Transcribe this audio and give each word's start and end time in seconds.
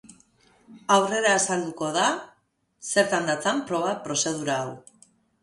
Aurrera 0.95 1.33
azalduko 1.39 1.89
da 1.97 2.07
zertan 2.93 3.29
datzan 3.33 3.63
proba 3.69 3.95
prozedura 4.09 4.59
hau. 4.65 4.75